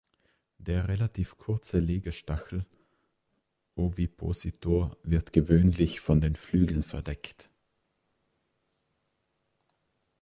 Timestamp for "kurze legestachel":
1.37-2.65